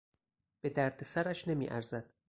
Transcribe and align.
به 0.61 0.69
دردسرش 0.69 1.47
نمیارزد. 1.47 2.13